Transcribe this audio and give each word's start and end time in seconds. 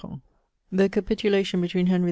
65 0.01 0.19
The 0.71 0.89
capitulation 0.89 1.61
between 1.61 1.85
Heniy 1.85 1.93
IV. 1.93 1.99